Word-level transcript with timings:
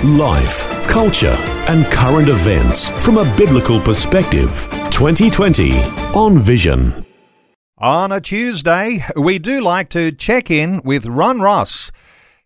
Life, 0.00 0.68
culture, 0.88 1.36
and 1.68 1.84
current 1.86 2.28
events 2.28 2.88
from 3.04 3.18
a 3.18 3.36
biblical 3.36 3.80
perspective. 3.80 4.66
2020 4.90 5.78
on 6.12 6.40
Vision. 6.40 7.06
On 7.78 8.10
a 8.10 8.20
Tuesday, 8.20 9.04
we 9.14 9.38
do 9.38 9.60
like 9.60 9.90
to 9.90 10.10
check 10.10 10.50
in 10.50 10.80
with 10.84 11.06
Ron 11.06 11.40
Ross 11.40 11.92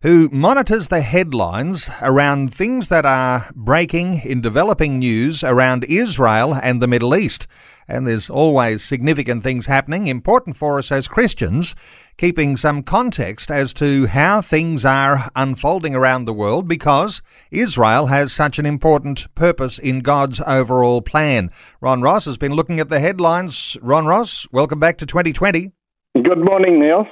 who 0.06 0.28
monitors 0.30 0.87
the 0.87 1.01
headlines 1.01 1.91
around 2.01 2.55
things 2.55 2.88
that 2.91 3.05
are 3.05 3.51
breaking 3.56 4.20
in 4.24 4.41
developing 4.41 5.01
news 5.01 5.42
around 5.42 5.82
Israel 5.88 6.55
and 6.55 6.80
the 6.80 6.87
Middle 6.87 7.16
East. 7.16 7.48
And 7.88 8.06
there's 8.06 8.30
always 8.30 8.84
significant 8.84 9.42
things 9.42 9.66
happening, 9.66 10.06
important 10.06 10.56
for 10.56 10.79
us 10.79 10.92
as 10.92 11.09
Christians, 11.09 11.74
keeping 12.16 12.56
some 12.56 12.84
context 12.84 13.51
as 13.51 13.74
to 13.74 14.06
how 14.06 14.41
things 14.42 14.84
are 14.84 15.29
unfolding 15.34 15.96
around 15.96 16.27
the 16.27 16.32
world 16.32 16.68
because 16.68 17.20
Israel 17.51 18.07
has 18.07 18.32
such 18.32 18.60
an 18.60 18.66
important 18.66 19.27
purpose 19.34 19.77
in 19.77 20.02
God's 20.02 20.41
overall 20.46 21.02
plan. 21.02 21.51
Ron 21.80 22.01
Ross 22.01 22.27
has 22.27 22.38
been 22.38 22.52
looking 22.52 22.79
at 22.79 22.91
the 22.91 23.01
headlines. 23.01 23.77
Ron 23.82 24.07
Ross, 24.07 24.46
welcome 24.52 24.79
back 24.79 24.98
to 24.98 25.07
2020. 25.07 25.73
Good 26.15 26.45
morning, 26.45 26.79
Neil. 26.79 27.09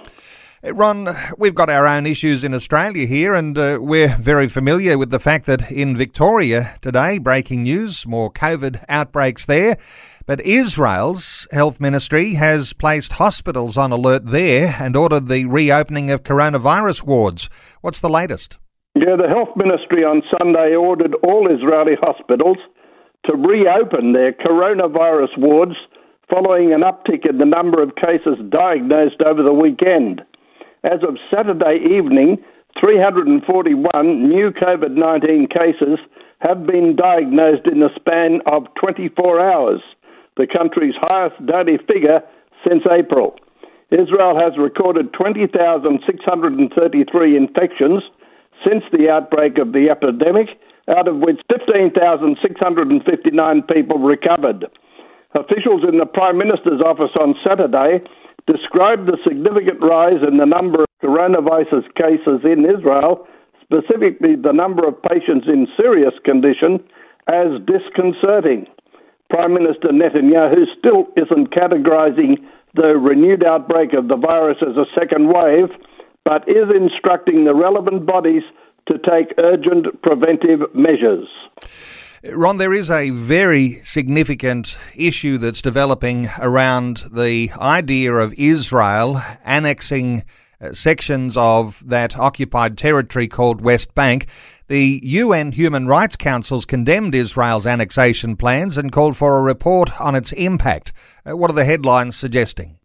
Ron, 0.73 1.15
we've 1.37 1.55
got 1.55 1.69
our 1.69 1.87
own 1.87 2.07
issues 2.07 2.43
in 2.43 2.55
Australia 2.55 3.07
here, 3.07 3.34
and 3.34 3.59
uh, 3.59 3.79
we're 3.83 4.17
very 4.17 4.48
familiar 4.48 4.97
with 4.97 5.11
the 5.11 5.20
fact 5.20 5.45
that 5.45 5.70
in 5.70 5.95
Victoria 5.95 6.79
today, 6.81 7.19
breaking 7.19 7.65
news, 7.65 8.07
more 8.07 8.33
COVID 8.33 8.83
outbreaks 8.89 9.45
there. 9.45 9.77
But 10.27 10.41
Israel's 10.41 11.47
health 11.53 11.81
ministry 11.81 12.35
has 12.35 12.73
placed 12.73 13.15
hospitals 13.15 13.77
on 13.77 13.92
alert 13.92 14.27
there 14.27 14.75
and 14.81 14.97
ordered 14.97 15.29
the 15.29 15.45
reopening 15.45 16.11
of 16.11 16.23
coronavirus 16.23 17.05
wards. 17.05 17.51
What's 17.83 18.01
the 18.01 18.09
latest? 18.09 18.59
Yeah, 18.95 19.17
the 19.17 19.29
health 19.29 19.55
ministry 19.57 20.03
on 20.03 20.23
Sunday 20.39 20.75
ordered 20.75 21.15
all 21.23 21.47
Israeli 21.55 21.97
hospitals 22.01 22.57
to 23.27 23.37
reopen 23.37 24.15
their 24.15 24.33
coronavirus 24.33 25.37
wards 25.37 25.75
following 26.31 26.73
an 26.73 26.81
uptick 26.81 27.29
in 27.29 27.37
the 27.37 27.45
number 27.45 27.83
of 27.83 27.97
cases 27.97 28.39
diagnosed 28.48 29.20
over 29.20 29.42
the 29.42 29.53
weekend. 29.53 30.23
As 30.85 31.01
of 31.03 31.17
Saturday 31.33 31.81
evening, 31.81 32.37
341 32.79 34.29
new 34.29 34.51
COVID 34.51 34.91
19 34.93 35.49
cases 35.49 35.99
have 36.41 36.67
been 36.67 36.95
diagnosed 36.95 37.67
in 37.67 37.81
the 37.81 37.89
span 37.97 38.43
of 38.45 38.67
24 38.79 39.41
hours, 39.41 39.81
the 40.37 40.47
country's 40.47 40.95
highest 41.01 41.41
daily 41.47 41.79
figure 41.89 42.21
since 42.69 42.85
April. 42.85 43.35
Israel 43.91 44.37
has 44.37 44.59
recorded 44.59 45.15
20,633 45.15 47.37
infections 47.37 48.03
since 48.61 48.85
the 48.93 49.09
outbreak 49.09 49.57
of 49.57 49.73
the 49.73 49.89
epidemic, 49.89 50.51
out 50.89 51.09
of 51.09 51.17
which 51.17 51.41
15,659 51.48 53.63
people 53.73 53.98
recovered. 53.98 54.67
Officials 55.35 55.83
in 55.89 55.97
the 55.97 56.05
Prime 56.05 56.37
Minister's 56.37 56.83
office 56.85 57.17
on 57.19 57.35
Saturday 57.43 58.05
described 58.47 59.06
the 59.06 59.19
significant 59.27 59.81
rise 59.81 60.20
in 60.27 60.37
the 60.37 60.47
number 60.47 60.83
of 60.83 60.87
coronavirus 61.03 61.84
cases 61.97 62.41
in 62.45 62.64
Israel, 62.64 63.27
specifically 63.63 64.36
the 64.36 64.52
number 64.52 64.86
of 64.86 65.01
patients 65.02 65.46
in 65.48 65.67
serious 65.77 66.14
condition, 66.24 66.83
as 67.29 67.48
disconcerting. 67.67 68.67
Prime 69.30 69.55
Minister 69.55 69.89
Netanyahu 69.89 70.64
still 70.79 71.08
isn't 71.17 71.51
categorizing 71.51 72.36
the 72.74 72.98
renewed 72.98 73.45
outbreak 73.45 73.95
of 73.95 74.08
the 74.08 74.17
virus 74.17 74.58
as 74.61 74.77
a 74.77 74.85
second 74.98 75.33
wave, 75.33 75.70
but 76.24 76.48
is 76.48 76.69
instructing 76.74 77.45
the 77.45 77.55
relevant 77.55 78.05
bodies 78.05 78.42
to 78.89 78.98
take 78.98 79.33
urgent 79.39 80.02
preventive 80.02 80.61
measures. 80.74 81.29
Ron, 82.33 82.57
there 82.57 82.73
is 82.73 82.90
a 82.90 83.11
very 83.11 83.83
significant 83.83 84.79
issue 84.96 85.36
that's 85.36 85.61
developing 85.61 86.30
around 86.39 87.05
the 87.12 87.51
idea 87.61 88.14
of 88.14 88.33
Israel 88.39 89.20
annexing 89.45 90.24
uh, 90.58 90.73
sections 90.73 91.36
of 91.36 91.83
that 91.86 92.17
occupied 92.17 92.79
territory 92.79 93.29
called 93.29 93.61
West 93.61 93.95
Bank. 93.95 94.27
The 94.68 95.01
UN 95.02 95.52
Human 95.52 95.86
Rights 95.86 96.17
Council's 96.17 96.64
condemned 96.64 97.14
Israel's 97.14 97.67
annexation 97.67 98.36
plans 98.36 98.79
and 98.79 98.90
called 98.90 99.18
for 99.18 99.39
a 99.39 99.42
report 99.42 100.01
on 100.01 100.14
its 100.14 100.33
impact. 100.33 100.95
Uh, 101.29 101.36
what 101.36 101.51
are 101.51 101.55
the 101.55 101.67
headlines 101.67 102.17
suggesting? 102.17 102.79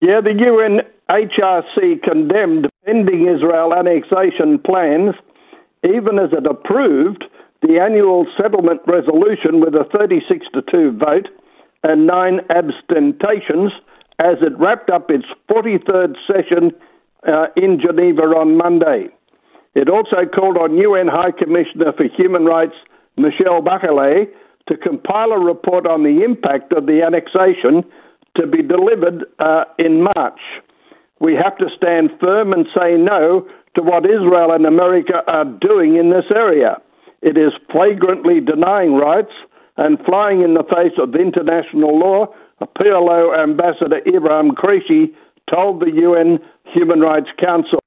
Yeah, 0.00 0.22
the 0.22 0.30
UNHRC 0.30 2.02
condemned 2.02 2.68
pending 2.86 3.28
Israel 3.28 3.74
annexation 3.74 4.58
plans, 4.58 5.14
even 5.84 6.18
as 6.18 6.32
it 6.32 6.46
approved 6.46 7.24
the 7.62 7.78
annual 7.78 8.26
settlement 8.40 8.80
resolution 8.86 9.60
with 9.60 9.74
a 9.74 9.84
36 9.96 10.46
to 10.54 10.62
2 10.70 10.98
vote 10.98 11.28
and 11.82 12.06
nine 12.06 12.40
abstentions 12.50 13.72
as 14.18 14.36
it 14.40 14.58
wrapped 14.58 14.90
up 14.90 15.10
its 15.10 15.26
43rd 15.50 16.16
session 16.26 16.72
uh, 17.26 17.46
in 17.56 17.80
Geneva 17.80 18.22
on 18.22 18.56
Monday. 18.56 19.08
It 19.74 19.88
also 19.88 20.24
called 20.24 20.56
on 20.56 20.76
UN 20.78 21.06
High 21.06 21.32
Commissioner 21.32 21.92
for 21.96 22.04
Human 22.16 22.44
Rights 22.44 22.74
Michelle 23.16 23.62
Bachelet 23.62 24.28
to 24.68 24.76
compile 24.76 25.32
a 25.32 25.38
report 25.38 25.86
on 25.86 26.02
the 26.02 26.24
impact 26.24 26.72
of 26.72 26.86
the 26.86 27.02
annexation 27.02 27.84
to 28.36 28.46
be 28.46 28.62
delivered 28.62 29.24
uh, 29.38 29.64
in 29.78 30.02
March. 30.02 30.40
We 31.20 31.34
have 31.34 31.56
to 31.58 31.66
stand 31.76 32.10
firm 32.20 32.52
and 32.52 32.66
say 32.74 32.96
no 32.96 33.46
to 33.74 33.82
what 33.82 34.04
Israel 34.04 34.52
and 34.52 34.66
America 34.66 35.22
are 35.26 35.44
doing 35.44 35.96
in 35.96 36.10
this 36.10 36.26
area. 36.34 36.76
It 37.22 37.36
is 37.36 37.52
flagrantly 37.72 38.40
denying 38.40 38.94
rights 38.94 39.32
and 39.76 39.98
flying 40.04 40.42
in 40.42 40.54
the 40.54 40.64
face 40.64 40.96
of 40.98 41.14
international 41.14 41.98
law, 41.98 42.26
a 42.60 42.66
PLO 42.66 43.36
Ambassador 43.36 44.00
Ibrahim 44.06 44.52
Khraishi 44.52 45.12
told 45.52 45.80
the 45.80 45.92
UN 45.92 46.38
Human 46.72 47.00
Rights 47.00 47.28
Council. 47.38 47.78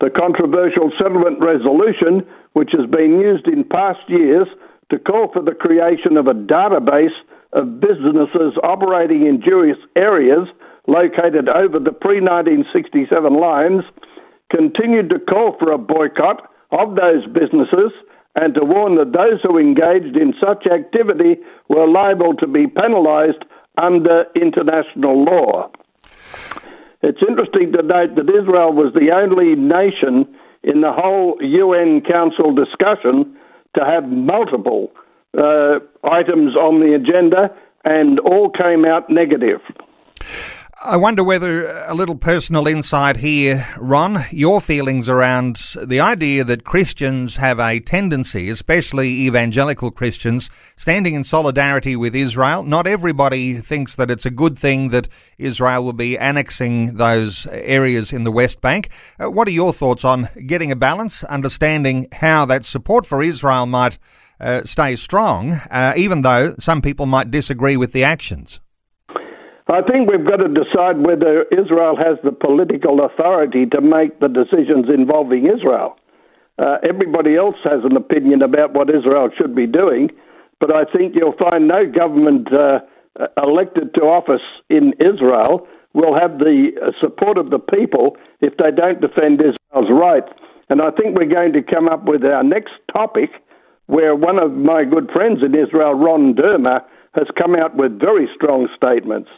The 0.00 0.10
controversial 0.10 0.90
settlement 0.98 1.40
resolution, 1.40 2.26
which 2.54 2.70
has 2.76 2.88
been 2.90 3.20
used 3.20 3.46
in 3.46 3.64
past 3.64 4.00
years 4.08 4.48
to 4.90 4.98
call 4.98 5.30
for 5.32 5.42
the 5.42 5.54
creation 5.54 6.16
of 6.16 6.26
a 6.26 6.34
database 6.34 7.14
of 7.52 7.80
businesses 7.80 8.54
operating 8.62 9.26
in 9.26 9.42
Jewish 9.42 9.76
areas 9.96 10.48
located 10.86 11.48
over 11.48 11.78
the 11.78 11.92
pre 11.92 12.20
1967 12.20 13.06
lines, 13.34 13.82
continued 14.50 15.10
to 15.10 15.18
call 15.18 15.56
for 15.58 15.70
a 15.70 15.78
boycott 15.78 16.50
of 16.72 16.96
those 16.96 17.26
businesses 17.26 17.92
and 18.36 18.54
to 18.54 18.64
warn 18.64 18.96
that 18.96 19.12
those 19.12 19.40
who 19.42 19.58
engaged 19.58 20.16
in 20.16 20.34
such 20.40 20.66
activity 20.66 21.40
were 21.68 21.88
liable 21.88 22.34
to 22.34 22.46
be 22.46 22.66
penalized 22.66 23.44
under 23.76 24.24
international 24.36 25.24
law. 25.24 25.70
It's 27.02 27.22
interesting 27.26 27.72
to 27.72 27.82
note 27.82 28.14
that 28.16 28.28
Israel 28.28 28.72
was 28.72 28.92
the 28.94 29.10
only 29.10 29.56
nation 29.56 30.28
in 30.62 30.82
the 30.82 30.92
whole 30.92 31.38
UN 31.40 32.02
Council 32.02 32.54
discussion 32.54 33.36
to 33.74 33.84
have 33.84 34.04
multiple 34.08 34.92
uh, 35.36 35.78
items 36.04 36.56
on 36.56 36.80
the 36.80 36.94
agenda, 36.94 37.54
and 37.84 38.18
all 38.20 38.50
came 38.50 38.84
out 38.84 39.08
negative. 39.08 39.60
I 40.82 40.96
wonder 40.96 41.22
whether 41.22 41.66
a 41.86 41.92
little 41.92 42.14
personal 42.14 42.66
insight 42.66 43.18
here, 43.18 43.68
Ron, 43.76 44.24
your 44.30 44.62
feelings 44.62 45.10
around 45.10 45.56
the 45.76 46.00
idea 46.00 46.42
that 46.44 46.64
Christians 46.64 47.36
have 47.36 47.60
a 47.60 47.80
tendency, 47.80 48.48
especially 48.48 49.08
evangelical 49.08 49.90
Christians, 49.90 50.48
standing 50.76 51.12
in 51.12 51.22
solidarity 51.22 51.96
with 51.96 52.16
Israel. 52.16 52.62
Not 52.62 52.86
everybody 52.86 53.56
thinks 53.56 53.94
that 53.96 54.10
it's 54.10 54.24
a 54.24 54.30
good 54.30 54.58
thing 54.58 54.88
that 54.88 55.06
Israel 55.36 55.84
will 55.84 55.92
be 55.92 56.16
annexing 56.16 56.94
those 56.94 57.46
areas 57.48 58.10
in 58.10 58.24
the 58.24 58.32
West 58.32 58.62
Bank. 58.62 58.88
Uh, 59.22 59.30
what 59.30 59.48
are 59.48 59.52
your 59.52 59.74
thoughts 59.74 60.02
on 60.02 60.30
getting 60.46 60.72
a 60.72 60.76
balance, 60.76 61.22
understanding 61.24 62.08
how 62.10 62.46
that 62.46 62.64
support 62.64 63.04
for 63.04 63.22
Israel 63.22 63.66
might 63.66 63.98
uh, 64.40 64.64
stay 64.64 64.96
strong, 64.96 65.60
uh, 65.70 65.92
even 65.94 66.22
though 66.22 66.54
some 66.58 66.80
people 66.80 67.04
might 67.04 67.30
disagree 67.30 67.76
with 67.76 67.92
the 67.92 68.02
actions? 68.02 68.60
I 69.70 69.82
think 69.82 70.10
we've 70.10 70.26
got 70.26 70.42
to 70.42 70.48
decide 70.48 70.98
whether 70.98 71.44
Israel 71.52 71.94
has 71.94 72.18
the 72.24 72.32
political 72.32 73.06
authority 73.06 73.66
to 73.66 73.80
make 73.80 74.18
the 74.18 74.26
decisions 74.26 74.86
involving 74.92 75.46
Israel. 75.46 75.96
Uh, 76.58 76.78
everybody 76.82 77.36
else 77.36 77.54
has 77.62 77.84
an 77.84 77.96
opinion 77.96 78.42
about 78.42 78.74
what 78.74 78.90
Israel 78.90 79.30
should 79.38 79.54
be 79.54 79.68
doing, 79.68 80.10
but 80.58 80.74
I 80.74 80.84
think 80.84 81.14
you'll 81.14 81.38
find 81.38 81.68
no 81.68 81.86
government 81.86 82.48
uh, 82.52 82.80
uh, 83.18 83.26
elected 83.42 83.94
to 83.94 84.00
office 84.02 84.42
in 84.68 84.92
Israel 84.98 85.66
will 85.94 86.18
have 86.18 86.38
the 86.38 86.70
uh, 86.82 86.90
support 87.00 87.38
of 87.38 87.50
the 87.50 87.58
people 87.58 88.16
if 88.40 88.56
they 88.56 88.70
don't 88.74 89.00
defend 89.00 89.40
Israel's 89.40 89.90
right. 89.90 90.24
And 90.68 90.82
I 90.82 90.90
think 90.90 91.16
we're 91.16 91.32
going 91.32 91.52
to 91.52 91.62
come 91.62 91.88
up 91.88 92.04
with 92.04 92.24
our 92.24 92.42
next 92.42 92.74
topic 92.92 93.30
where 93.86 94.14
one 94.14 94.38
of 94.38 94.52
my 94.52 94.84
good 94.84 95.10
friends 95.12 95.40
in 95.44 95.54
Israel, 95.54 95.94
Ron 95.94 96.34
Dermer, 96.34 96.80
has 97.14 97.26
come 97.38 97.54
out 97.54 97.76
with 97.76 97.98
very 97.98 98.28
strong 98.34 98.68
statements. 98.76 99.30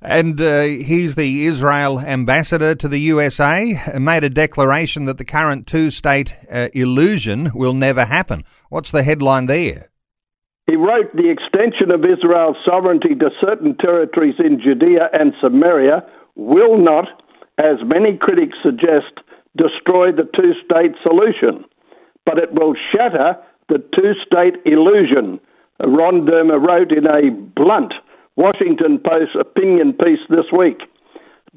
And 0.00 0.40
uh, 0.40 0.62
he's 0.62 1.16
the 1.16 1.46
Israel 1.46 1.98
ambassador 1.98 2.74
to 2.76 2.88
the 2.88 3.00
USA, 3.00 3.74
and 3.92 4.04
made 4.04 4.22
a 4.22 4.30
declaration 4.30 5.06
that 5.06 5.18
the 5.18 5.24
current 5.24 5.66
two 5.66 5.90
state 5.90 6.36
uh, 6.50 6.68
illusion 6.72 7.50
will 7.52 7.74
never 7.74 8.04
happen. 8.04 8.44
What's 8.68 8.92
the 8.92 9.02
headline 9.02 9.46
there? 9.46 9.90
He 10.68 10.76
wrote 10.76 11.10
the 11.14 11.30
extension 11.30 11.90
of 11.90 12.04
Israel's 12.04 12.58
sovereignty 12.64 13.14
to 13.16 13.30
certain 13.40 13.76
territories 13.78 14.36
in 14.38 14.60
Judea 14.60 15.08
and 15.12 15.32
Samaria 15.40 16.04
will 16.36 16.78
not, 16.78 17.06
as 17.58 17.76
many 17.84 18.16
critics 18.16 18.56
suggest, 18.62 19.24
destroy 19.56 20.12
the 20.12 20.28
two 20.36 20.52
state 20.64 20.94
solution, 21.02 21.64
but 22.24 22.38
it 22.38 22.52
will 22.52 22.74
shatter 22.92 23.36
the 23.68 23.78
two 23.94 24.12
state 24.24 24.54
illusion. 24.64 25.40
Ron 25.80 26.26
Dermer 26.26 26.60
wrote 26.60 26.92
in 26.92 27.06
a 27.06 27.30
blunt 27.30 27.94
Washington 28.38 29.02
Post 29.02 29.34
opinion 29.34 29.92
piece 29.98 30.22
this 30.30 30.46
week. 30.56 30.78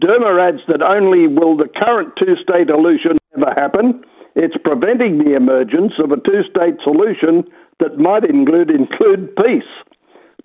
Dermer 0.01 0.41
adds 0.41 0.65
that 0.67 0.81
only 0.81 1.29
will 1.29 1.55
the 1.55 1.69
current 1.69 2.17
two 2.17 2.33
state 2.41 2.73
solution 2.73 3.21
ever 3.37 3.53
happen, 3.53 4.01
it's 4.33 4.57
preventing 4.65 5.21
the 5.21 5.37
emergence 5.37 5.93
of 6.01 6.09
a 6.09 6.17
two 6.17 6.41
state 6.49 6.81
solution 6.81 7.45
that 7.77 8.01
might 8.01 8.25
include, 8.25 8.73
include 8.73 9.29
peace. 9.37 9.69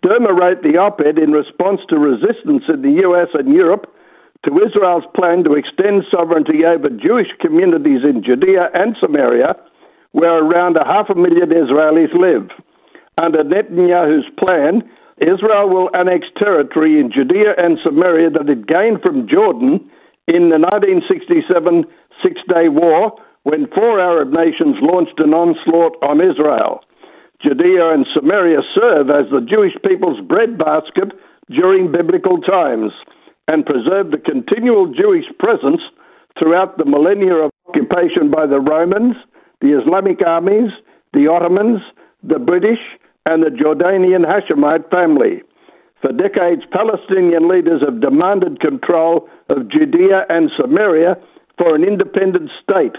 Dermer 0.05 0.37
wrote 0.37 0.61
the 0.61 0.77
op 0.77 1.01
ed 1.01 1.17
in 1.17 1.33
response 1.33 1.81
to 1.89 1.97
resistance 1.97 2.69
in 2.69 2.85
the 2.85 3.01
US 3.09 3.33
and 3.33 3.49
Europe 3.49 3.89
to 4.45 4.61
Israel's 4.61 5.09
plan 5.17 5.43
to 5.45 5.57
extend 5.57 6.05
sovereignty 6.13 6.69
over 6.69 6.91
Jewish 6.91 7.33
communities 7.41 8.05
in 8.05 8.23
Judea 8.23 8.69
and 8.75 8.95
Samaria, 9.01 9.57
where 10.13 10.37
around 10.37 10.77
a 10.77 10.85
half 10.85 11.09
a 11.09 11.15
million 11.15 11.49
Israelis 11.49 12.13
live. 12.13 12.51
Under 13.17 13.43
Netanyahu's 13.43 14.29
plan, 14.37 14.85
Israel 15.21 15.69
will 15.69 15.91
annex 15.97 16.27
territory 16.37 17.01
in 17.01 17.11
Judea 17.11 17.57
and 17.57 17.79
Samaria 17.83 18.31
that 18.31 18.49
it 18.49 18.67
gained 18.67 19.01
from 19.01 19.29
Jordan 19.29 19.81
in 20.29 20.53
the 20.53 20.61
1967 20.61 21.85
Six 22.23 22.41
Day 22.49 22.69
War 22.69 23.17
when 23.45 23.69
four 23.73 24.01
Arab 24.01 24.33
nations 24.33 24.77
launched 24.83 25.19
an 25.19 25.33
onslaught 25.33 25.97
on 26.03 26.21
Israel. 26.21 26.81
Judea 27.41 27.95
and 27.95 28.07
Samaria 28.13 28.61
serve 28.75 29.09
as 29.09 29.31
the 29.31 29.41
Jewish 29.41 29.73
people's 29.87 30.21
breadbasket 30.27 31.13
during 31.49 31.93
biblical 31.93 32.41
times 32.41 32.93
and 33.49 33.65
preserve 33.65 34.11
the 34.11 34.19
continual 34.19 34.93
Jewish 34.93 35.27
presence 35.39 35.81
throughout 36.39 36.77
the 36.77 36.85
millennia 36.85 37.47
of 37.47 37.51
occupation 37.69 38.31
by 38.31 38.47
the 38.47 38.61
Romans, 38.61 39.17
the 39.61 39.79
Islamic 39.81 40.21
armies, 40.27 40.71
the 41.13 41.29
Ottomans, 41.29 41.81
the 42.23 42.39
British, 42.39 42.81
and 43.27 43.43
the 43.43 43.51
Jordanian 43.51 44.25
Hashemite 44.25 44.89
family. 44.89 45.43
For 46.01 46.13
decades, 46.13 46.63
Palestinian 46.71 47.49
leaders 47.49 47.83
have 47.85 48.01
demanded 48.01 48.61
control 48.61 49.29
of 49.51 49.69
Judea 49.69 50.25
and 50.29 50.51
Samaria 50.57 51.17
for 51.59 51.75
an 51.75 51.83
independent 51.83 52.51
state, 52.63 52.95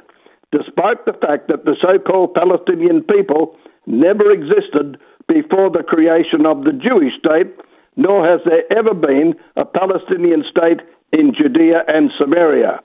despite 0.51 1.05
the 1.05 1.13
fact 1.13 1.47
that 1.47 1.63
the 1.63 1.75
so 1.81 1.97
called 1.99 2.33
Palestinian 2.33 3.03
people 3.03 3.55
never 3.85 4.29
existed 4.31 4.99
before 5.27 5.69
the 5.71 5.83
creation 5.87 6.45
of 6.45 6.63
the 6.63 6.73
Jewish 6.75 7.15
state, 7.19 7.47
nor 7.95 8.27
has 8.27 8.41
there 8.45 8.67
ever 8.75 8.93
been 8.93 9.33
a 9.55 9.65
Palestinian 9.65 10.43
state 10.49 10.81
in 11.13 11.33
Judea 11.33 11.83
and 11.87 12.11
Samaria. 12.19 12.81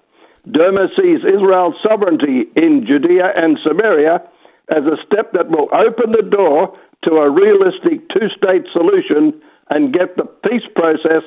Dermer 0.48 0.88
sees 0.94 1.22
Israel's 1.26 1.74
sovereignty 1.82 2.46
in 2.54 2.84
Judea 2.86 3.32
and 3.34 3.58
Samaria 3.62 4.22
as 4.70 4.84
a 4.86 5.00
step 5.06 5.32
that 5.32 5.50
will 5.50 5.68
open 5.74 6.12
the 6.12 6.28
door 6.28 6.76
to 7.04 7.14
a 7.16 7.30
realistic 7.30 8.08
two 8.10 8.28
state 8.36 8.64
solution 8.72 9.40
and 9.70 9.92
get 9.92 10.16
the 10.16 10.24
peace 10.48 10.66
process 10.74 11.22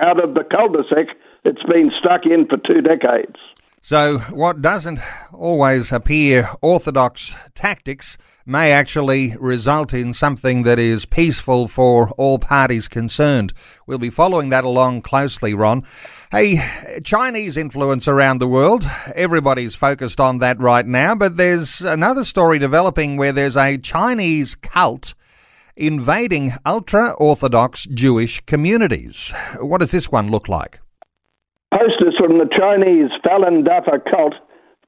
out 0.00 0.22
of 0.22 0.34
the 0.34 0.44
cul 0.44 0.68
de 0.68 0.82
sac 0.88 1.16
it's 1.44 1.62
been 1.64 1.90
stuck 1.98 2.24
in 2.24 2.46
for 2.46 2.56
two 2.56 2.80
decades. 2.80 3.36
So, 3.80 4.18
what 4.30 4.62
doesn't 4.62 5.00
always 5.32 5.90
appear 5.90 6.48
orthodox 6.62 7.34
tactics 7.54 8.16
may 8.44 8.72
actually 8.72 9.36
result 9.38 9.94
in 9.94 10.12
something 10.12 10.62
that 10.62 10.78
is 10.78 11.06
peaceful 11.06 11.68
for 11.68 12.10
all 12.12 12.38
parties 12.38 12.88
concerned. 12.88 13.52
We'll 13.86 13.98
be 13.98 14.10
following 14.10 14.48
that 14.50 14.64
along 14.64 15.02
closely, 15.02 15.54
Ron. 15.54 15.84
Hey, 16.30 16.58
Chinese 17.04 17.56
influence 17.56 18.08
around 18.08 18.38
the 18.38 18.48
world. 18.48 18.84
Everybody's 19.14 19.74
focused 19.74 20.20
on 20.20 20.38
that 20.38 20.58
right 20.58 20.86
now, 20.86 21.14
but 21.14 21.36
there's 21.36 21.80
another 21.82 22.24
story 22.24 22.58
developing 22.58 23.16
where 23.16 23.32
there's 23.32 23.56
a 23.56 23.78
Chinese 23.78 24.54
cult 24.54 25.14
invading 25.76 26.52
ultra 26.66 27.12
Orthodox 27.18 27.84
Jewish 27.86 28.40
communities. 28.40 29.32
What 29.60 29.80
does 29.80 29.90
this 29.90 30.10
one 30.10 30.30
look 30.30 30.48
like? 30.48 30.80
Posters 31.72 32.14
from 32.18 32.38
the 32.38 32.48
Chinese 32.50 33.10
Falun 33.24 33.66
Dafa 33.66 33.98
cult, 34.10 34.34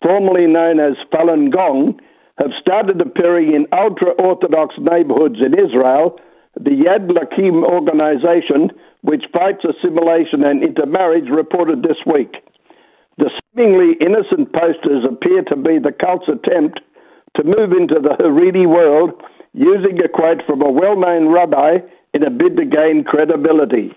formerly 0.03 0.47
known 0.47 0.81
as 0.81 0.95
Falun 1.12 1.51
Gong, 1.51 1.99
have 2.38 2.50
started 2.60 3.00
appearing 3.00 3.54
in 3.54 3.66
ultra 3.72 4.10
Orthodox 4.19 4.75
neighborhoods 4.78 5.38
in 5.38 5.54
Israel. 5.54 6.19
The 6.54 6.70
Yad 6.70 7.10
L'Achim 7.10 7.64
organization, 7.64 8.70
which 9.02 9.25
fights 9.32 9.64
assimilation 9.64 10.44
and 10.44 10.62
intermarriage, 10.62 11.31
reported 11.31 11.82
this 11.82 11.98
week. 12.06 12.36
The 13.19 13.31
seemingly 13.54 13.94
innocent 14.00 14.52
posters 14.52 15.04
appear 15.06 15.42
to 15.42 15.56
be 15.56 15.78
the 15.78 15.94
cult's 15.94 16.28
attempt 16.28 16.81
to 17.36 17.44
move 17.44 17.70
into 17.70 17.98
the 18.02 18.16
Haredi 18.19 18.66
world 18.66 19.12
using 19.52 19.98
a 20.02 20.08
quote 20.08 20.42
from 20.46 20.62
a 20.62 20.70
well 20.70 20.98
known 20.98 21.28
rabbi 21.28 21.78
in 22.12 22.22
a 22.22 22.31
bid 22.31 22.56
to 22.56 22.64
gain 22.64 23.04
credibility. 23.04 23.94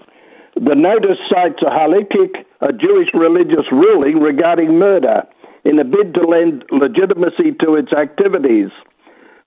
The 0.56 0.76
notice 0.76 1.18
cites 1.30 1.62
a 1.62 1.70
halakhic, 1.70 2.46
a 2.62 2.74
Jewish 2.74 3.10
religious 3.14 3.66
ruling 3.72 4.20
regarding 4.20 4.78
murder, 4.78 5.24
in 5.68 5.80
a 5.80 5.84
bid 5.84 6.16
to 6.16 6.24
lend 6.24 6.64
legitimacy 6.72 7.52
to 7.60 7.76
its 7.76 7.92
activities. 7.92 8.72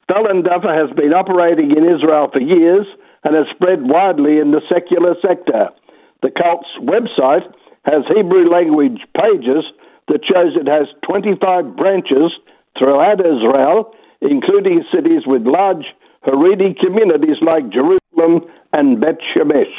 Falun 0.04 0.44
Dafa 0.44 0.68
has 0.68 0.92
been 0.92 1.16
operating 1.16 1.72
in 1.72 1.88
Israel 1.88 2.28
for 2.30 2.40
years 2.40 2.84
and 3.24 3.34
has 3.34 3.46
spread 3.54 3.80
widely 3.88 4.36
in 4.36 4.50
the 4.52 4.60
secular 4.68 5.16
sector. 5.24 5.72
The 6.20 6.28
cult's 6.30 6.68
website 6.84 7.48
has 7.88 8.04
Hebrew 8.12 8.52
language 8.52 9.00
pages 9.16 9.64
that 10.08 10.20
shows 10.28 10.52
it 10.60 10.68
has 10.68 10.92
25 11.08 11.76
branches 11.76 12.36
throughout 12.76 13.20
Israel, 13.20 13.94
including 14.20 14.84
cities 14.92 15.24
with 15.24 15.48
large 15.48 15.88
Haredi 16.26 16.76
communities 16.76 17.40
like 17.40 17.72
Jerusalem 17.72 18.44
and 18.74 19.00
Bet 19.00 19.16
Shemesh. 19.32 19.72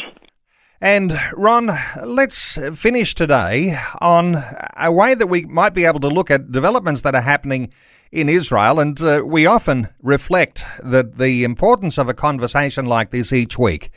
And 0.84 1.14
Ron, 1.34 1.70
let's 2.04 2.58
finish 2.76 3.14
today 3.14 3.78
on 4.02 4.44
a 4.76 4.92
way 4.92 5.14
that 5.14 5.28
we 5.28 5.46
might 5.46 5.76
be 5.76 5.86
able 5.86 6.00
to 6.00 6.08
look 6.08 6.32
at 6.32 6.52
developments 6.52 7.04
that 7.04 7.14
are 7.14 7.22
happening 7.22 7.72
in 8.12 8.28
Israel. 8.28 8.80
And 8.80 9.00
uh, 9.00 9.22
we 9.24 9.46
often 9.46 9.90
reflect 10.02 10.66
that 10.84 11.20
the 11.20 11.44
importance 11.44 12.00
of 12.00 12.10
a 12.10 12.16
conversation 12.16 12.88
like 12.88 13.12
this 13.12 13.32
each 13.32 13.60
week 13.60 13.92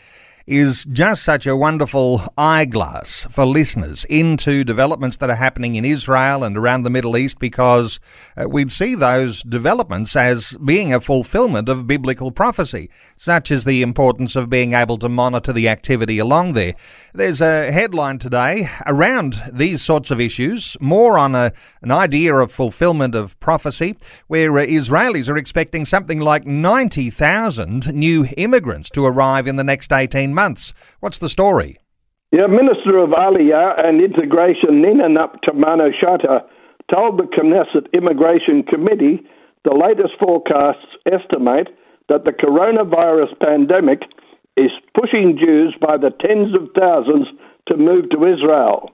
is 0.47 0.85
just 0.85 1.23
such 1.23 1.47
a 1.47 1.57
wonderful 1.57 2.21
eyeglass 2.37 3.27
for 3.31 3.47
listeners 3.47 4.05
into 4.07 4.63
developments 4.63 5.17
that 5.17 5.31
are 5.31 5.37
happening 5.37 5.75
in 5.75 5.87
Israel 5.87 6.45
and 6.45 6.59
around 6.59 6.83
the 6.83 6.91
Middle 6.91 7.17
East 7.17 7.39
because 7.39 7.99
uh, 8.37 8.47
we'd 8.47 8.71
see 8.71 8.95
those 8.95 9.43
developments 9.43 10.15
as 10.15 10.55
being 10.63 10.93
a 10.93 11.01
fulfillment 11.01 11.71
of 11.71 11.87
biblical 11.87 12.31
prophecy, 12.31 12.91
such 13.17 13.51
as 13.51 13.65
the 13.65 13.81
importance 13.81 14.37
of 14.37 14.51
being 14.51 14.75
able 14.75 14.99
to 14.99 15.09
monitor 15.09 15.53
the 15.53 15.67
activity 15.67 16.19
along 16.19 16.53
there. 16.53 16.75
There's 17.15 17.41
a 17.41 17.73
headline 17.73 18.19
today 18.19 18.69
around 18.87 19.43
these 19.51 19.81
sorts 19.81 20.11
of 20.11 20.21
issues, 20.21 20.77
more 20.79 21.19
on 21.19 21.35
a, 21.35 21.53
an 21.81 21.91
idea 21.91 22.35
of 22.35 22.53
fulfillment 22.53 23.15
of 23.15 23.39
prophecy, 23.41 23.97
where 24.27 24.59
uh, 24.59 24.67
Israelis 24.67 25.31
are 25.31 25.39
expecting 25.39 25.87
something 25.87 26.21
like 26.21 26.47
90,000 26.47 27.95
new 27.95 28.27
immigrants 28.37 28.91
to 28.91 29.07
arrive 29.07 29.47
in 29.47 29.57
the 29.57 29.65
next 29.65 29.91
18 29.91 30.34
months. 30.35 30.75
What's 31.00 31.19
the 31.19 31.29
story? 31.29 31.79
Yeah, 32.33 32.47
Minister 32.49 32.99
of 32.99 33.11
Aliyah 33.11 33.79
and 33.79 34.03
Integration 34.03 34.83
Nina 34.83 35.09
Tamano 35.47 35.91
Shata 35.95 36.43
told 36.93 37.19
the 37.19 37.31
Knesset 37.31 37.87
Immigration 37.95 38.64
Committee 38.64 39.23
the 39.64 39.73
latest 39.73 40.14
forecasts 40.19 40.85
estimate 41.07 41.69
that 42.09 42.25
the 42.25 42.33
coronavirus 42.33 43.38
pandemic 43.41 44.03
is 44.57 44.71
pushing 44.99 45.38
Jews 45.38 45.75
by 45.81 45.97
the 45.97 46.11
tens 46.11 46.55
of 46.55 46.69
thousands 46.79 47.29
to 47.69 47.76
move 47.76 48.11
to 48.11 48.26
Israel. 48.26 48.91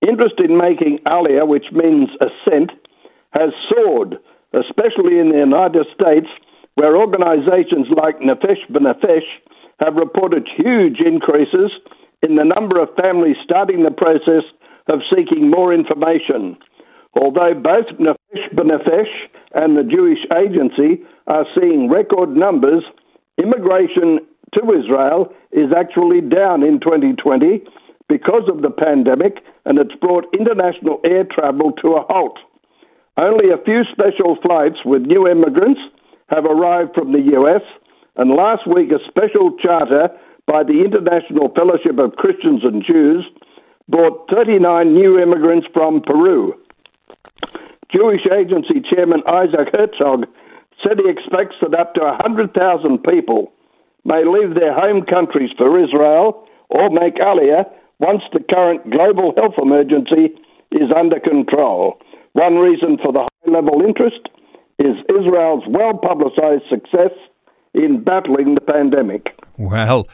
Interest 0.00 0.34
in 0.38 0.56
making 0.56 1.00
Aliyah, 1.06 1.46
which 1.46 1.66
means 1.72 2.08
ascent, 2.20 2.70
has 3.32 3.50
soared, 3.68 4.16
especially 4.54 5.18
in 5.18 5.30
the 5.30 5.38
United 5.38 5.86
States, 5.92 6.28
where 6.76 6.96
organizations 6.96 7.88
like 7.90 8.20
Nefesh 8.20 8.62
B'Nefesh 8.70 9.26
have 9.80 9.94
reported 9.94 10.48
huge 10.56 11.00
increases 11.00 11.70
in 12.22 12.36
the 12.36 12.44
number 12.44 12.80
of 12.80 12.88
families 13.00 13.36
starting 13.44 13.82
the 13.82 13.90
process 13.90 14.44
of 14.88 15.00
seeking 15.14 15.50
more 15.50 15.72
information. 15.72 16.56
Although 17.20 17.54
both 17.54 17.86
Nefesh 17.98 19.14
and 19.54 19.76
the 19.76 19.84
Jewish 19.84 20.20
Agency 20.36 21.02
are 21.26 21.46
seeing 21.58 21.88
record 21.90 22.36
numbers, 22.36 22.84
immigration 23.38 24.20
to 24.54 24.60
Israel 24.72 25.32
is 25.52 25.72
actually 25.76 26.20
down 26.20 26.62
in 26.62 26.80
2020 26.80 27.62
because 28.08 28.48
of 28.48 28.62
the 28.62 28.70
pandemic 28.70 29.42
and 29.64 29.78
it's 29.78 29.94
brought 30.00 30.24
international 30.32 31.00
air 31.04 31.24
travel 31.24 31.72
to 31.82 31.96
a 31.96 32.04
halt. 32.08 32.38
Only 33.16 33.50
a 33.50 33.64
few 33.64 33.82
special 33.90 34.36
flights 34.42 34.76
with 34.84 35.02
new 35.02 35.26
immigrants 35.26 35.80
have 36.28 36.44
arrived 36.44 36.94
from 36.94 37.12
the 37.12 37.32
US, 37.40 37.62
and 38.16 38.30
last 38.30 38.66
week 38.66 38.90
a 38.90 39.00
special 39.08 39.52
charter 39.62 40.08
by 40.46 40.62
the 40.62 40.84
International 40.84 41.52
Fellowship 41.54 41.98
of 41.98 42.16
Christians 42.16 42.62
and 42.64 42.84
Jews 42.84 43.24
brought 43.88 44.28
39 44.30 44.94
new 44.94 45.18
immigrants 45.20 45.66
from 45.72 46.00
Peru. 46.00 46.54
Jewish 47.94 48.26
Agency 48.26 48.82
Chairman 48.90 49.22
Isaac 49.28 49.68
Herzog 49.72 50.26
said 50.82 50.98
he 50.98 51.10
expects 51.10 51.56
that 51.60 51.78
up 51.78 51.94
to 51.94 52.00
100,000 52.00 52.52
people 53.04 53.52
may 54.04 54.24
leave 54.24 54.54
their 54.54 54.74
home 54.74 55.02
countries 55.02 55.50
for 55.56 55.78
Israel 55.78 56.46
or 56.68 56.90
make 56.90 57.16
Aliyah 57.16 57.64
once 57.98 58.22
the 58.32 58.40
current 58.50 58.90
global 58.90 59.32
health 59.36 59.54
emergency 59.60 60.34
is 60.72 60.90
under 60.94 61.20
control. 61.20 61.98
One 62.32 62.56
reason 62.56 62.98
for 63.02 63.12
the 63.12 63.26
high 63.26 63.50
level 63.50 63.82
interest 63.82 64.28
is 64.78 64.96
Israel's 65.08 65.64
well 65.68 65.94
publicized 65.94 66.64
success 66.68 67.14
in 67.76 68.02
battling 68.02 68.54
the 68.54 68.60
pandemic. 68.60 69.38
Well, 69.58 70.08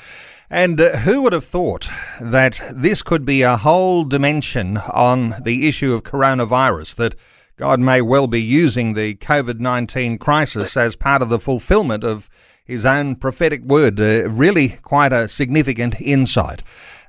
and 0.51 0.79
uh, 0.81 0.99
who 0.99 1.23
would 1.23 1.33
have 1.33 1.47
thought 1.47 1.89
that 2.21 2.61
this 2.75 3.03
could 3.03 3.25
be 3.25 3.43
a 3.43 3.57
whole 3.57 4.05
dimension 4.05 4.77
on 4.77 5.37
the 5.43 5.67
issue 5.67 5.95
of 5.95 6.03
coronavirus? 6.03 6.97
That 6.97 7.15
God 7.57 7.81
may 7.81 8.03
well 8.03 8.27
be 8.27 8.43
using 8.43 8.93
the 8.93 9.15
COVID 9.15 9.61
19 9.61 10.19
crisis 10.19 10.77
as 10.77 10.97
part 10.97 11.23
of 11.23 11.29
the 11.29 11.39
fulfillment 11.39 12.05
of 12.05 12.29
his 12.65 12.85
own 12.85 13.15
prophetic 13.17 13.63
word. 13.63 13.99
Uh, 14.01 14.29
really, 14.29 14.71
quite 14.83 15.13
a 15.13 15.29
significant 15.29 16.01
insight. 16.01 16.63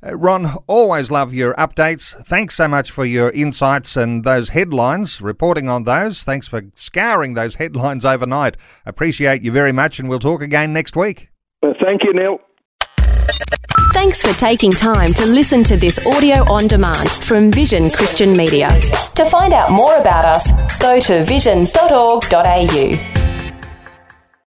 Uh, 0.06 0.18
Ron, 0.18 0.58
always 0.68 1.12
love 1.12 1.34
your 1.34 1.54
updates. 1.56 2.14
Thanks 2.26 2.56
so 2.56 2.68
much 2.68 2.92
for 2.92 3.06
your 3.06 3.30
insights 3.32 3.96
and 3.96 4.24
those 4.24 4.50
headlines, 4.50 5.22
reporting 5.22 5.70
on 5.70 5.84
those. 5.84 6.24
Thanks 6.24 6.48
for 6.48 6.64
scouring 6.76 7.36
those 7.36 7.56
headlines 7.62 8.06
overnight. 8.06 8.58
Appreciate 8.86 9.44
you 9.44 9.52
very 9.52 9.72
much, 9.72 10.00
and 10.00 10.10
we'll 10.10 10.20
talk 10.20 10.42
again 10.42 10.74
next 10.74 10.96
week. 10.96 11.30
Uh, 11.62 11.74
thank 11.82 12.04
you, 12.04 12.14
Neil. 12.14 12.40
Thanks 13.94 14.22
for 14.22 14.38
taking 14.38 14.72
time 14.72 15.14
to 15.14 15.26
listen 15.26 15.64
to 15.66 15.78
this 15.78 16.06
audio 16.08 16.44
on 16.52 16.68
demand 16.68 17.10
from 17.10 17.52
Vision 17.52 17.90
Christian 17.90 18.34
Media. 18.34 18.68
To 19.16 19.26
find 19.26 19.54
out 19.54 19.72
more 19.72 19.96
about 19.98 20.26
us, 20.26 20.80
go 20.80 21.00
to 21.00 21.24
vision.org.au. 21.24 23.33